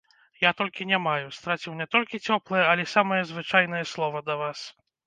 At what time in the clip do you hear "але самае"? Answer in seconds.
2.71-3.21